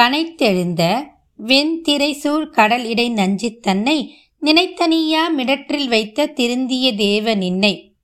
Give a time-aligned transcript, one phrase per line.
[0.00, 1.02] கனைத்தெழுந்த
[1.36, 7.94] வெண்திரைசூழ் கடல் இடை நஞ்சி தன்னை நினைத்தனியா மிடற்றில் வைத்த திருந்திய தேவ நின்னை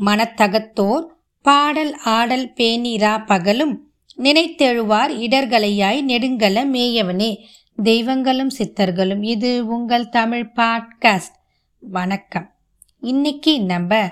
[0.00, 1.04] மனத்தகத்தோர்
[1.42, 7.36] பாடல் ஆடல் பேணிரா பகலும் நினைத்தெழுவார் இடர்களையாய் நெடுங்கல மேயவனே.
[7.82, 11.36] தெய்வங்களும் சித்தர்களும் இது உங்கள் தமிழ் பாட்காஸ்ட்.
[11.80, 12.52] வணக்கம்.
[13.00, 14.10] இன்னைக்கு நம்ம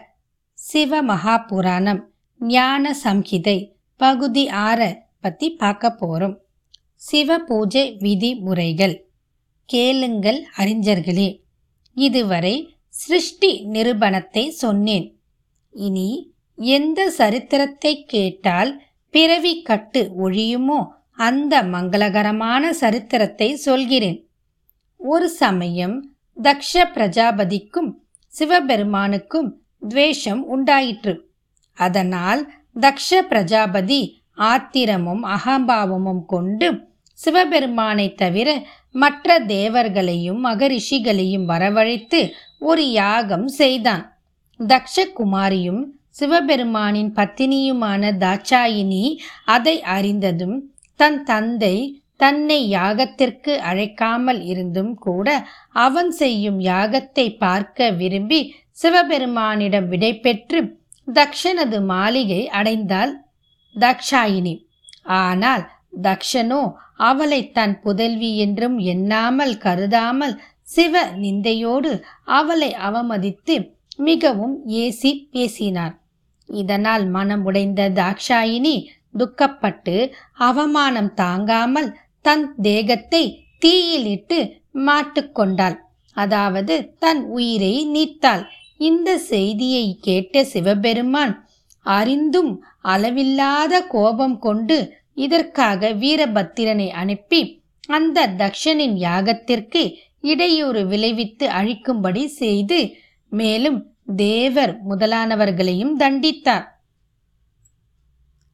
[0.55, 2.01] சிவ மகாபுராணம்
[2.39, 6.37] ஞான சம்ஹிதை பகுதி ஆற பத்தி பார்க்க போறோம்.
[7.03, 8.95] சிவ பூஜை விதிமுறைகள்.
[9.69, 11.29] கேளுங்கள் அறிஞர்களே
[11.97, 12.55] இதுவரை
[12.95, 15.07] சிருஷ்டி நிரூபணத்தை சொன்னேன்.
[15.75, 16.11] இனி
[16.59, 18.71] எந்த சரித்திரத்தை கேட்டால்
[19.15, 20.79] பிறவி கட்டு ஒழியுமோ
[21.19, 24.19] அந்த மங்களகரமான சரித்திரத்தை சொல்கிறேன்.
[25.01, 25.97] ஒரு சமயம்
[26.43, 27.91] தக்ஷ பிரஜாபதிக்கும்
[28.35, 29.49] சிவபெருமானுக்கும்
[29.89, 31.15] துவேஷம் உண்டாயிற்று.
[31.79, 32.43] அதனால்
[32.81, 34.01] தக்ஷ பிரஜாபதி
[34.39, 36.69] ஆத்திரமும் அகம்பாவமும் கொண்டு
[37.19, 38.49] சிவபெருமானை தவிர
[38.91, 42.21] மற்ற தேவர்களையும் மகரிஷிகளையும் வரவழைத்து
[42.59, 44.05] ஒரு யாகம் செய்தான்.
[44.61, 49.05] தக்ஷகுமாரியும் சிவபெருமானின் பத்தினியுமான தாட்சாயினி
[49.45, 50.57] அதை அறிந்ததும்
[51.01, 51.77] தன் தந்தை
[52.17, 55.29] தன்னை யாகத்திற்கு அழைக்காமல் இருந்தும் கூட
[55.71, 58.41] அவன் செய்யும் யாகத்தை பார்க்க விரும்பி
[58.83, 60.61] சிவபெருமானிடம் விடை பெற்று
[61.09, 63.13] தக்ஷனது மாளிகை அடைந்தாள்.
[63.77, 64.55] தக்ஷாயினி.
[65.21, 65.65] ஆனால்
[66.03, 66.61] தக்ஷனோ
[67.09, 70.35] அவளை தன் புதல்வி என்றும் எண்ணாமல் கருதாமல்
[70.75, 71.91] சிவ நிந்தையோடு
[72.39, 73.57] அவளை அவமதித்து
[74.09, 75.95] மிகவும் ஏசி பேசினார்.
[76.49, 78.77] இதனால் மனம் உடைந்த தாக்ஷாயினி
[79.15, 79.97] துக்கப்பட்டு
[80.49, 81.91] அவமானம் தாங்காமல்
[82.25, 83.25] தன் தேகத்தை
[83.59, 84.39] தீயிலிட்டு
[84.87, 85.77] மாட்டுக்கொண்டாள்
[86.17, 88.45] அதாவது தன் உயிரை நீத்தாள்.
[88.89, 91.35] இந்த செய்தியை கேட்ட சிவபெருமான்
[91.89, 94.79] அறிந்தும் அளவில்லாத கோபம் கொண்டு
[95.15, 97.41] இதற்காக வீரபத்திரனை அனுப்பி
[97.89, 99.83] அந்த தக்ஷனின் யாகத்திற்கு
[100.21, 102.79] இடையூறு விளைவித்து அழிக்கும்படி செய்து
[103.33, 103.79] மேலும்
[104.17, 106.67] தேவர் முதலானவர்களையும் தண்டித்தார்.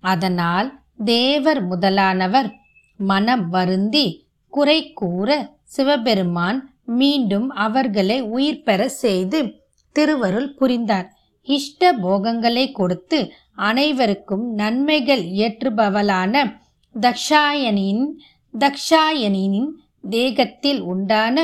[0.03, 0.69] அதனால்
[1.05, 2.49] தேவர் முதலானவர்
[2.97, 4.07] மனம் வருந்தி
[4.53, 5.31] குறை கூற
[5.63, 9.41] சிவபெருமான் மீண்டும் அவர்களை உயிர் பெற செய்து
[9.97, 11.09] திருவருள் புரிந்தார்.
[11.47, 16.35] இஷ்ட போகங்களை கொடுத்து அனைவருக்கும் நன்மைகள் இயற்றுபவளான
[16.95, 18.05] தக்ஷாயனின்
[18.55, 19.69] தக்ஷாயனின்
[20.11, 21.37] தேகத்தில் உண்டான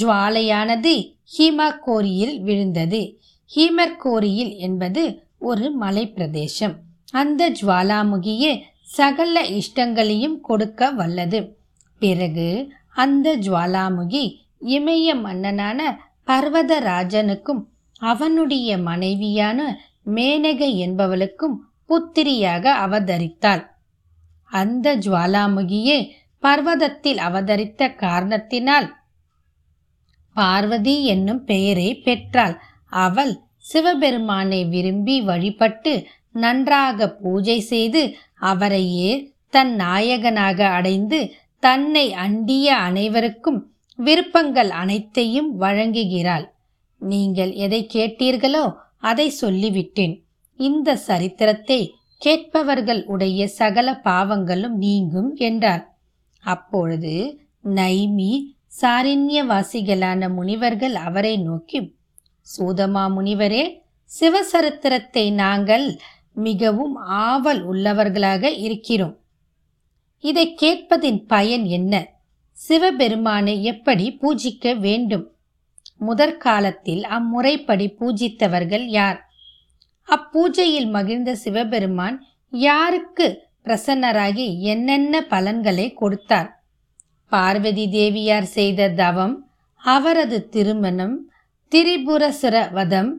[0.00, 0.94] ஜுவாலையானது
[1.38, 3.20] ஹீமாக்கோரியில் விழுந்தது.
[3.50, 6.74] ஹீமர்கோரியில் என்பது ஒரு மலை பிரதேசம்
[7.12, 8.52] அந்த ஜுவாலாமுகியே
[8.82, 11.40] சகல இஷ்டங்களையும் கொடுக்க வல்லது.
[11.98, 12.48] பிறகு
[12.94, 14.24] அந்த ஜுவாலாமுகி
[14.66, 15.80] இமய மன்னனான
[16.26, 17.62] பர்வதராஜனுக்கும்
[17.98, 23.64] அவனுடைய மனைவியான மேனகை என்பவளுக்கும் புத்திரியாக அவதரித்தாள்.
[24.50, 25.98] அந்த ஜுவாலாமுகியே
[26.42, 28.88] பர்வதத்தில் அவதரித்த காரணத்தினால்
[30.34, 32.54] பார்வதி என்னும் பெயரை பெற்றாள்.
[32.90, 38.02] அவள் சிவபெருமானை விரும்பி வழிபட்டு நன்றாக பூஜை செய்து
[38.38, 39.10] அவரையே
[39.50, 41.18] தன் நாயகனாக அடைந்து
[41.60, 46.46] தன்னை அண்டிய அனைவருக்கும் விருப்பங்கள் அனைத்தையும் வழங்குகிறாள்.
[47.00, 50.22] நீங்கள் எதை கேட்டீர்களோ அதை சொல்லிவிட்டேன்.
[50.56, 55.96] இந்த சரித்திரத்தை கேட்பவர்கள் உடைய சகல பாவங்களும் நீங்கும் என்றார்.
[56.40, 58.32] அப்பொழுது நைமி
[58.80, 61.96] சாரிண்யவாசிகளான முனிவர்கள் அவரை நோக்கி
[62.46, 63.64] சூதமா முனிவரே
[64.20, 65.98] சிவசரித்திரத்தை நாங்கள்
[66.32, 69.16] மிகவும் ஆவல் உள்ளவர்களாக இருக்கிறோம்.
[70.20, 71.94] இதை கேட்பதின் பயன் என்ன?
[72.52, 75.26] சிவபெருமானை எப்படி பூஜிக்க வேண்டும்?
[76.00, 79.18] முதற்காலத்தில் அம்முறைப்படி பூஜித்தவர்கள் யார்?
[80.08, 82.16] அப்பூஜையில் மகிழ்ந்த சிவபெருமான்
[82.52, 83.26] யாருக்கு
[83.64, 86.50] பிரசன்னராகி என்னென்ன பலன்களை கொடுத்தார்?
[87.32, 89.34] பார்வதி தேவியார் செய்த தவம்
[89.84, 91.16] அவரது திருமணம்
[91.72, 93.10] திரிபுரசுர வதம்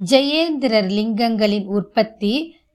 [0.00, 2.32] ஜெயேந்திரர் லிங்கங்களின் உற்பத்தி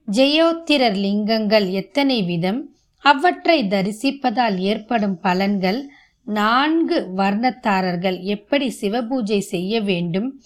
[0.08, 2.60] ஜெயோத்திரர் லிங்கங்கள் எத்தனை விதம்
[3.04, 5.80] அவற்றை தரிசிப்பதால் ஏற்படும் பலன்கள்
[6.26, 10.40] நான்கு வர்ணத்தாரர்கள் எப்படி சிவபூஜை செய்ய வேண்டும்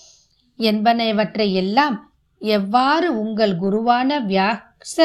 [0.58, 1.96] என்பனவற்றை எல்லாம்
[2.38, 4.96] எவ்வாறு உங்கள் குருவான வியாச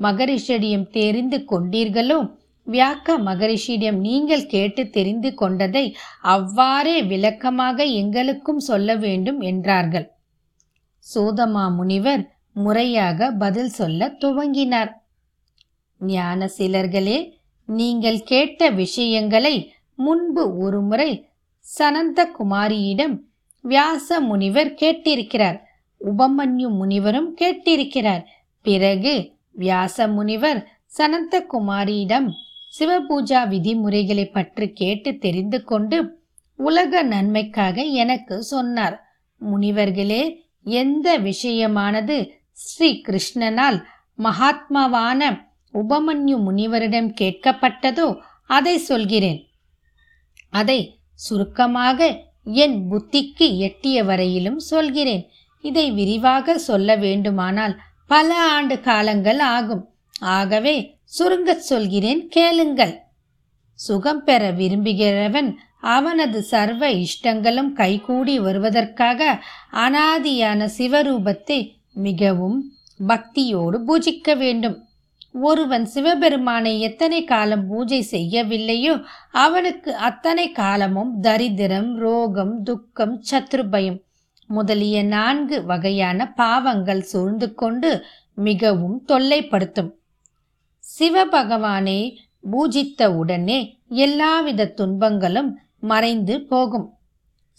[0.00, 2.18] மகரிஷியிடம் தெரிந்து கொண்டீர்களோ
[2.66, 10.06] வியாக்க மகரிஷியிடம் நீங்கள் கேட்டு தெரிந்து கொண்டதை அவ்வாறே விளக்கமாக எங்களுக்கும் சொல்ல வேண்டும் என்றார்கள்.
[11.14, 12.22] சூதமா முனிவர்
[12.52, 14.92] முறையாக பதில் சொல்ல துவங்கினார்.
[15.98, 17.18] ஞான சிலர்களே
[17.64, 21.28] நீங்கள் கேட்ட விஷயங்களை முன்பு ஒருமுறை
[21.78, 23.14] சனந்த குமாரியிடம்
[23.64, 25.58] வியாச முனிவர் கேட்டிருக்கிறார்.
[26.00, 28.24] உபமன்யு முனிவரும் கேட்டிருக்கிறார்.
[28.62, 30.68] பிறகு வியாச முனிவர்
[30.98, 32.28] சனந்தகுமாரியிடம்
[32.78, 36.20] சிவபூஜா விதிமுறைகளை பற்றி கேட்டு தெரிந்து கொண்டு
[36.56, 38.96] உலக நன்மைக்காக எனக்கு சொன்னார்.
[39.40, 40.22] முனிவர்களே
[40.62, 43.84] எந்த விஷயமானது ஸ்ரீ கிருஷ்ணனால்
[44.18, 45.20] மகாத்மாவான
[45.74, 48.16] உபமன்யு முனிவரிடம் கேட்கப்பட்டதோ
[48.46, 49.47] அதை சொல்கிறேன்.
[50.50, 55.30] அதை சுருக்கமாக என் புத்திக்கு எட்டிய வரையிலும் சொல்கிறேன்.
[55.60, 59.88] இதை விரிவாக சொல்ல வேண்டுமானால் பல ஆண்டு காலங்கள் ஆகும்.
[60.20, 63.00] ஆகவே சுருங்கச் சொல்கிறேன் கேளுங்கள்.
[63.74, 72.72] சுகம் பெற விரும்புகிறவன் அவனது சர்வ இஷ்டங்களும் கைகூடி வருவதற்காக அனாதியான சிவரூபத்தை மிகவும்
[73.06, 74.87] பக்தியோடு பூஜிக்க வேண்டும்.
[75.40, 78.94] ஒருவன் சிவபெருமானை எத்தனை காலம் பூஜை செய்யவில்லையோ
[79.30, 83.98] அவனுக்கு அத்தனை காலமும் தரித்திரம் ரோகம் துக்கம் சத்ருபயம்
[84.50, 87.90] முதலிய நான்கு வகையான பாவங்கள் சூழ்ந்து கொண்டு
[88.34, 89.90] மிகவும் தொல்லைப்படுத்தும்.
[90.98, 92.00] சிவபகவானை
[92.50, 93.58] பூஜித்த உடனே
[93.88, 95.50] எல்லாவித துன்பங்களும்
[95.80, 96.88] மறைந்து போகும்.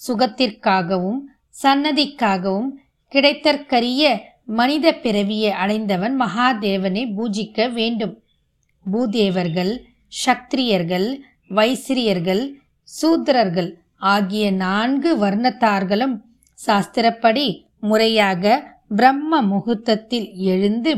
[0.07, 1.19] சுகத்திற்காகவும்
[1.63, 2.69] சன்னதிக்காகவும்
[3.11, 4.03] கிடைத்தற்கரிய
[4.50, 8.16] மனித பிறவியை அடைந்தவன் மகாதேவனை பூஜிக்க வேண்டும்.
[8.86, 9.74] பூதேவர்கள்
[10.25, 11.07] சக்திரியர்கள்
[11.50, 12.44] வைசிரியர்கள்
[13.01, 16.16] சூத்திரர்கள் ஆகிய நான்கு வர்ணத்தார்களும்
[16.68, 17.48] சாஸ்திரப்படி
[17.81, 18.44] முறையாக
[18.96, 20.96] பிரம்ம முகூர்த்தத்தில் எழுந்து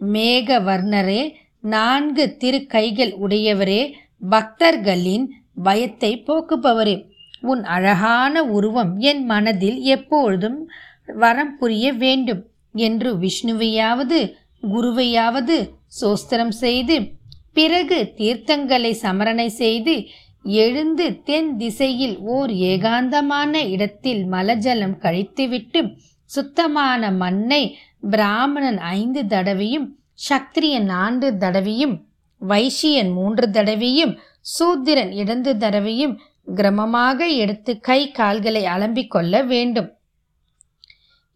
[0.00, 1.22] மேக வர்ணரே
[1.60, 3.92] நான்கு திருக்கைகள் உடையவரே
[4.30, 5.26] பக்தர்களின்
[5.62, 6.96] பயத்தை போக்குபவரே.
[7.40, 10.58] உன் அழகான உருவம் என் மனதில் எப்பொழுதும்
[11.06, 12.42] வரம் புரிய வேண்டும்.
[12.74, 15.56] என்று விஷ்ணுவையாவது குருவையாவது
[16.00, 17.16] சோஸ்திரம் செய்து
[17.52, 20.06] பிறகு தீர்த்தங்களை சமரணை செய்து
[20.42, 29.98] எழுந்து தென் திசையில் ஓர் ஏகாந்தமான இடத்தில் மலஜலம் கழித்துவிட்டு சுத்தமான மண்ணை பிராமணன் ஐந்து தடவையும்
[30.28, 32.06] சக்திரியன் நான்கு தடவையும்
[32.48, 36.20] வைசியன் மூன்று தடவையும் சூத்திரன் இரண்டு தடவையும்
[36.54, 39.98] கிரமமாக எடுத்து கை கால்களை அலம்பிக் கொள்ள வேண்டும்.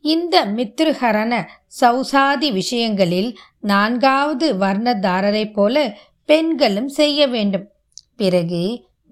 [0.04, 1.32] இந்த மித்ருஹரண
[1.80, 7.66] சௌசாதி விஷயங்களில் நான்காவது வர்ணதாரரைப் போல பெண்களும் செய்ய வேண்டும்.
[8.16, 8.62] பிறகு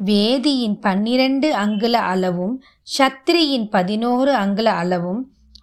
[0.04, 5.20] வேதியின் பன்னிரண்டு அங்குல அளவும் சத்திரியின் பதினோரு அங்குல அளவும்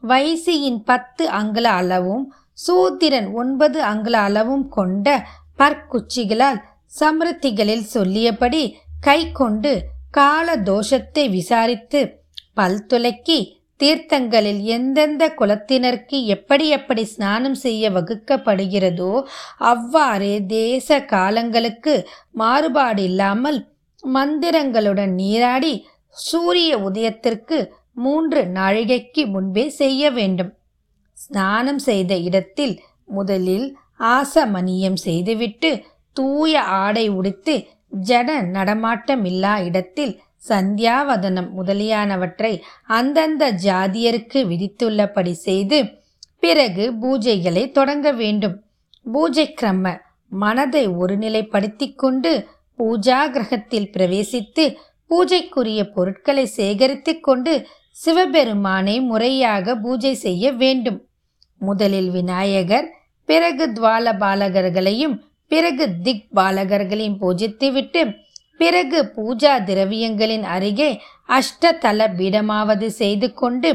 [0.08, 5.08] வைசியின் பத்து அங்குல அளவும் சூத்திரன் ஒன்பது அங்குல அளவும் கொண்ட
[5.58, 6.60] பற்குச்சிகளால்
[7.00, 12.02] சமிருத்திகளில் சொல்லியபடி கை கொண்டு கால தோஷத்தை விசாரித்து
[12.54, 13.40] பல் துலக்கி
[13.80, 19.14] தீர்த்தங்களில் எந்தெந்த குலத்தினருக்கு எப்படி எப்படி ஸ்நானம் செய்ய வகுக்கப்படுகிறதோ
[19.58, 21.94] அவ்வாறே தேச காலங்களுக்கு
[22.32, 23.60] மாறுபாடு இல்லாமல்
[24.04, 25.74] மந்திரங்களுடன் நீராடி
[26.18, 27.58] சூரிய உதயத்திற்கு
[27.94, 30.52] மூன்று நாழிகைக்கு முன்பே செய்ய வேண்டும்.
[31.18, 32.76] ஸ்நானம் செய்த இடத்தில்
[33.06, 33.68] முதலில்
[33.98, 35.72] ஆசமணியம் செய்துவிட்டு
[36.16, 37.56] தூய ஆடை உடுத்து
[38.08, 40.14] ஜட நடமாட்டமில்லா இடத்தில்
[40.50, 42.54] சந்தியாவதனம் முதலியானவற்றை
[42.84, 45.80] அந்தந்த ஜாதியருக்கு விதித்துள்ளபடி செய்து
[46.40, 48.56] பிறகு பூஜைகளை தொடங்க வேண்டும்.
[49.06, 49.86] பூஜை கிரம
[50.32, 52.32] மனதை ஒருநிலைப்படுத்தி கொண்டு
[52.80, 54.64] பூஜா கிரகத்தில் பிரவேசித்து
[55.12, 57.54] பூஜைக்குரிய பொருட்களை சேகரித்து கொண்டு
[57.92, 61.00] சிவபெருமானை முறையாக பூஜை செய்ய வேண்டும்.
[61.62, 62.88] முதலில் விநாயகர்
[63.30, 65.16] பிறகு துவால பாலகர்களையும்
[65.48, 68.02] பிறகு திக் பாலகர்களையும் பூஜித்துவிட்டு
[68.60, 70.90] பிறகு பூஜா திரவியங்களின் அருகே
[71.30, 73.72] அஷ்டதல பீடமாவது செய்து கொண்டு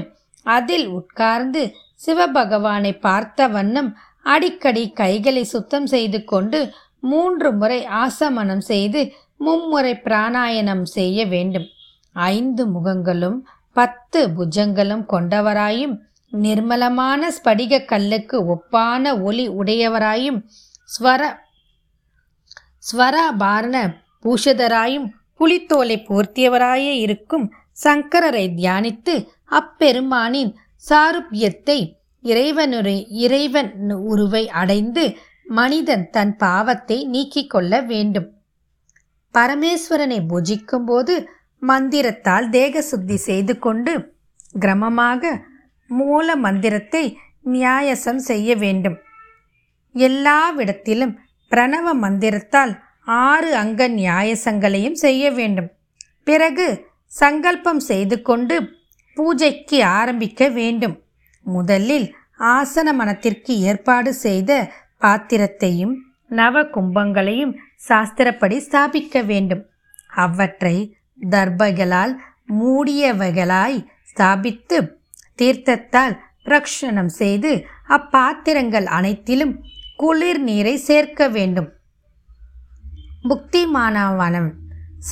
[0.46, 1.62] அதில் உட்கார்ந்து
[2.06, 3.90] சிவபகவானை பார்த்த வண்ணம்
[4.22, 9.00] அடிக்கடி கைகளை சுத்தம் செய்து கொண்டு மூன்று முறை ஆசமனம் செய்து
[9.36, 11.66] மும்முறை பிராணாயனம் செய்ய வேண்டும்.
[12.12, 13.38] ஐந்து முகங்களும்
[13.72, 15.94] பத்து புஜங்களும் கொண்டவராயும்
[16.32, 20.40] நிர்மலமான ஸ்படிக கல்லுக்கு ஒப்பான ஒளி உடையவராயும்
[20.84, 21.22] ஸ்வர
[22.90, 23.76] ஸ்வராபாரண
[24.24, 27.46] பூஷதராயும் புலித்தோலை போர்த்தியவராய இருக்கும்
[27.84, 29.14] சங்கரரை தியானித்து
[29.50, 30.52] அப்பெருமானின்
[30.84, 31.78] சாருபியத்தை
[32.24, 33.70] இறைவனுரை இறைவன்
[34.04, 38.28] உருவை அடைந்து மனிதன் தன் பாவத்தை நீக்கிக் கொள்ள வேண்டும்.
[39.34, 41.14] பரமேஸ்வரனை பூஜிக்கும் போது
[41.62, 43.92] மந்திரத்தால் தேக சுத்தி செய்து கொண்டு
[44.60, 45.32] கிரமமாக
[45.90, 47.04] மூல மந்திரத்தை
[47.42, 48.98] நியாயசம் செய்ய வேண்டும்.
[49.94, 51.14] எல்லாவிடத்திலும்
[51.50, 52.72] பிரணவ மந்திரத்தால்
[53.08, 55.70] ஆறு அங்க நியாயசங்களையும் செய்ய வேண்டும்.
[56.24, 58.68] பிறகு சங்கல்பம் செய்து கொண்டு
[59.14, 61.02] பூஜைக்கு ஆரம்பிக்க வேண்டும்.
[61.42, 65.94] முதலில் ஆசன மனத்திற்கு ஏற்பாடு செய்த பாத்திரத்தையும்
[66.28, 67.54] நவ கும்பங்களையும்
[67.88, 69.64] சாஸ்திரப்படி ஸ்தாபிக்க வேண்டும்.
[70.08, 70.96] அவற்றை
[71.30, 72.14] தர்பகளால்
[72.58, 74.90] மூடியவைகளாய் ஸ்தாபித்து
[75.38, 79.64] தீர்த்தத்தால் பிரக்ஷணம் செய்து அப்பாத்திரங்கள் அனைத்திலும்
[79.96, 81.72] குளிர் நீரை சேர்க்க வேண்டும்.
[83.22, 84.52] புக்திமானவனவன்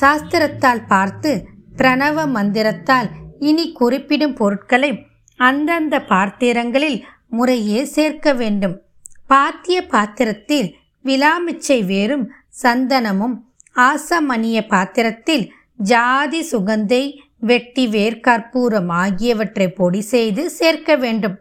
[0.01, 1.47] சாஸ்திரத்தால் பார்த்து
[1.77, 3.09] பிரணவ மந்திரத்தால்
[3.39, 8.81] இனி குறிப்பிடும் பொருட்களை அந்தந்த பாத்திரங்களில் முறையே சேர்க்க வேண்டும்.
[9.27, 12.31] பாத்திய பாத்திரத்தில் விலாமிச்சை வேறும்
[12.63, 13.35] சந்தனமும்
[13.75, 21.39] ஆசமணிய பாத்திரத்தில் ஜாதி சுகந்தை வெட்டி வேர்க்கற்பூரம் ஆகியவற்றை பொடி செய்து சேர்க்க வேண்டும்.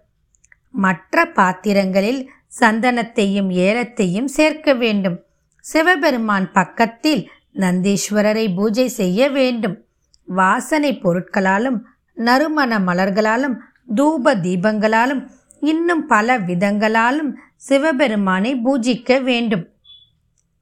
[0.71, 2.31] மற்ற பாத்திரங்களில்
[2.61, 5.26] சந்தனத்தையும் ஏலத்தையும் சேர்க்க வேண்டும்.
[5.67, 9.85] சிவபெருமான் பக்கத்தில் நந்தீஸ்வரரை பூஜை செய்ய வேண்டும்.
[10.25, 11.83] வாசனை பொருட்களாலும்
[12.15, 13.57] நறுமண மலர்களாலும்
[13.95, 15.27] தூப தீபங்களாலும்
[15.61, 19.69] இன்னும் பல விதங்களாலும் சிவபெருமானை பூஜிக்க வேண்டும்.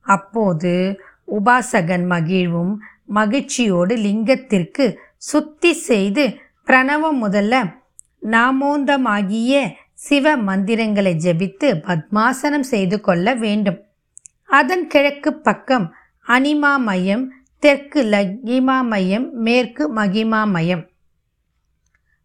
[0.01, 7.75] அப்போது உபாசகன் மகிழ்வும் மகிழ்ச்சியோடு லிங்கத்திற்கு சுத்தி செய்து பிரணவம் முதல்ல
[8.23, 13.84] நாமோந்தமாகிய சிவ மந்திரங்களை ஜெபித்து பத்மாசனம் செய்து கொள்ள வேண்டும்.
[14.45, 15.95] அதன் கிழக்கு பக்கம்
[16.27, 20.89] அனிமா மையம் தெற்கு லகிமா மையம் மேற்கு மகிமா மையம்.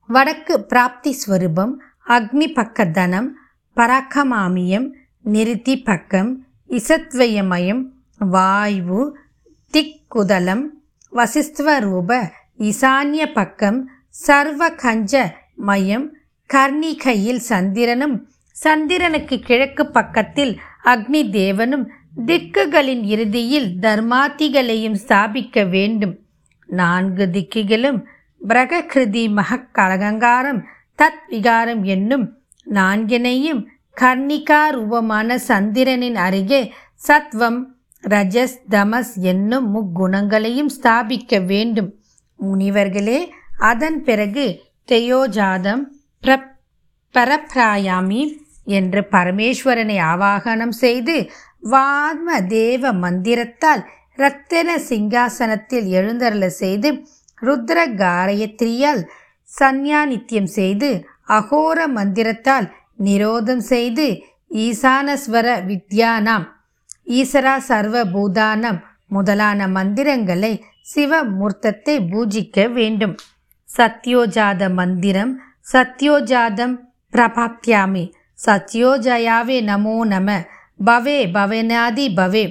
[0.07, 3.35] வடக்கு பிராப்தி ஸ்வரூபம் அக்னி பக்க தனம்
[3.75, 4.91] பராக்கமாமியம்
[5.23, 7.85] நிறுத்தி பக்கம் இசத்வயமயம்
[8.17, 9.15] வாயு
[9.73, 10.63] திக்குதலம்
[11.13, 16.11] வசிஸ்வரூப ஈசான்ய பக்கம் சர்வ கஞ்ச மயம்
[16.53, 21.85] கர்ணிகையில் சந்திரனும் சந்திரனுக்கு கிழக்கு பக்கத்தில் அக்னி தேவனும்
[22.15, 26.15] திக்குகளின் இறுதியில் தர்மாத்திகளையும் ஸ்தாபிக்க வேண்டும்.
[26.65, 28.03] நான்கு திக்குகளும்
[28.47, 30.61] பிரககிருதி மகக்கலகங்காரம்
[30.97, 32.25] தத் விகாரம் என்னும்
[32.65, 33.65] நான்கினையும்
[34.01, 36.73] கர்ணிகா ரூபமான சந்திரனின் அருகே
[37.07, 37.63] சத்வம்
[38.07, 41.93] ரஜஸ் தமஸ் என்னும் முக்குணங்களையும் ஸ்தாபிக்க வேண்டும்.
[42.39, 43.19] முனிவர்களே
[43.59, 45.83] அதன் பிறகு தெயோஜாதம்
[46.23, 46.37] பிர
[47.13, 48.21] பரப்ராயாமி
[48.69, 51.15] என்று பரமேஸ்வரனை ஆவாகனம் செய்து
[51.71, 53.83] வாத்ம தேவ மந்திரத்தால்
[54.17, 56.89] ரத்தன சிங்காசனத்தில் எழுந்தருள செய்து
[57.41, 59.01] ருத்ர காரயத்ரியால்
[59.49, 60.89] சந்யானித்தியம் செய்து
[61.29, 62.67] அகோர மந்திரத்தால்
[63.03, 64.07] நிரோதம் செய்து
[64.59, 66.45] ஈசானஸ்வர வித்யானாம்
[67.11, 70.51] ஈசரா சர்வ பூதானம் முதலான மந்திரங்களை
[70.93, 73.15] சிவமூர்த்தத்தை பூஜிக்க வேண்டும்.
[73.69, 75.33] சத்யோஜாத மந்திரம்
[75.71, 76.75] சத்யோஜாதம்
[77.13, 78.03] பிரபாப்தியாமி
[78.39, 80.27] சத்யோஜயாவே நமோ நம.
[80.79, 82.43] பவே பவனாதி பவே.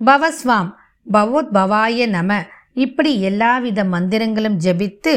[0.00, 0.70] பவஸ்வாம்.
[1.06, 2.30] பவோத்பவாய நம.
[2.76, 5.12] இப்படி எல்லாவித மந்திரங்களும் ஜபித்து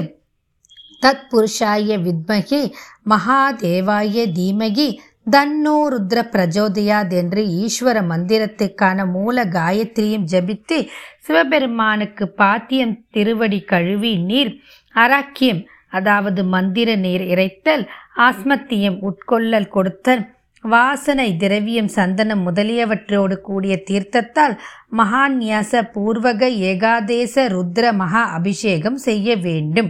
[1.02, 2.62] தத் புருஷாய வித்மகி
[3.10, 4.88] மகாதேவாய தீமகி
[5.28, 10.78] தன்னோ ருத்ர பிரஜோதயாத் என்று ஈஸ்வர மந்திரத்துக்கான மூல காயத்ரியும் ஜபித்து
[11.20, 14.52] சிவபெருமானுக்கு பாத்தியம் திருவடி கழுவி நீர்
[14.96, 17.84] அராக்கியம் அதாவது மந்திர நீர் இறைத்தல்
[18.28, 20.24] ஆஸ்மத்தியம் உட்கொள்ளல் கொடுத்தல்
[20.64, 24.56] வாசனை திரவியம் சந்தனம் முதலியவற்றோடு கூடிய தீர்த்தத்தால்
[24.98, 29.90] மகாநியாச பூர்வக ஏகாதேச ருத்ர மகா அபிஷேகம் செய்ய வேண்டும்.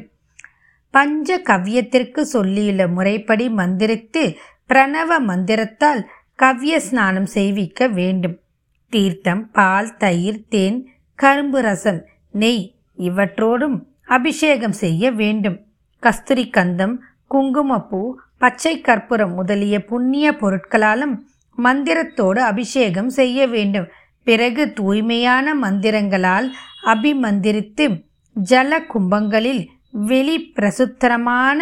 [0.94, 4.24] பஞ்ச கவ்யத்திற்கு சொல்லியுள்ள முறைப்படி மந்திரித்து
[4.70, 6.02] பிரணவ மந்திரத்தால்
[6.36, 8.36] கவ்ய ஸ்நானம் செய்விக்க வேண்டும்.
[8.94, 10.80] தீர்த்தம் பால் தயிர் தேன்
[11.20, 12.64] கரும்பு ரசம் நெய்
[12.98, 15.58] இவற்றோடும் அபிஷேகம் செய்ய வேண்டும்.
[16.04, 16.96] கஸ்தூரி கந்தம்
[17.30, 18.02] குங்குமப்பூ
[18.38, 21.16] பச்சை கற்பூரம் முதலிய புண்ணிய பொருட்களாலும்
[21.58, 23.88] மந்திரத்தோடு அபிஷேகம் செய்ய வேண்டும்.
[24.28, 26.48] பிறகு தூய்மையான மந்திரங்களால்
[26.86, 27.86] அபிமந்திரித்து
[28.36, 31.60] ஜல கும்பங்களில் வெளி பிரசுத்தரமான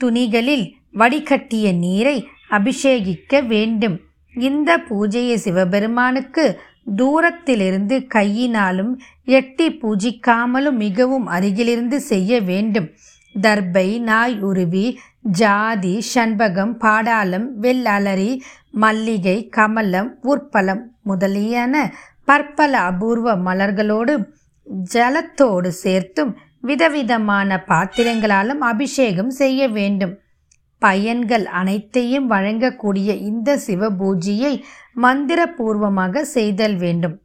[0.00, 2.16] துணிகளில் வடிகட்டிய நீரை
[2.50, 3.96] அபிஷேகிக்க வேண்டும்.
[4.34, 6.44] இந்த பூஜையை சிவபெருமானுக்கு
[6.96, 8.92] தூரத்திலிருந்து கையினாலும்
[9.24, 12.88] எட்டி பூஜிக்காமலும் மிகவும் அருகிலிருந்து செய்ய வேண்டும்.
[13.40, 21.92] தர்பை நாய் உருவி ஜாதி ஷண்பகம் பாடாலம் வெள்ளலரி மல்லிகை கமலம் உற்பலம் முதலியான
[22.24, 24.14] பற்பல அபூர்வ மலர்களோடு
[24.92, 30.18] ஜலத்தோடு சேர்த்தும் விதவிதமான பாத்திரங்களாலும் அபிஷேகம் செய்ய வேண்டும்.
[30.78, 34.62] பயன்கள் அனைத்தையும் வழங்கக்கூடிய இந்த சிவபூஜையை
[35.02, 37.16] மந்திரபூர்வமாக செய்தல் வேண்டும்.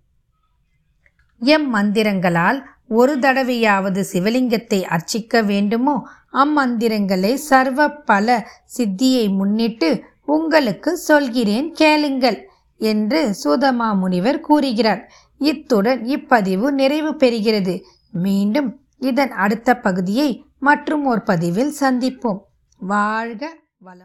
[1.40, 6.08] எம் மந்திரங்களால் ஒரு தடவையாவது சிவலிங்கத்தை அர்ச்சிக்க வேண்டுமோ?
[6.34, 15.12] அம்மந்திரங்களை சர்வ பல சித்தியை முன்னிட்டு உங்களுக்கு சொல்கிறேன் கேளுங்கள் என்று சூதமா முனிவர் கூறுகிறார்.
[15.38, 17.82] இத்துடன் இப்பதிவு நிறைவு பெறுகிறது.
[18.12, 22.40] மீண்டும் இதன் அடுத்த பகுதியை மற்றும் ஒரு பதிவில் சந்திப்போம்.
[22.78, 23.54] வாழ்க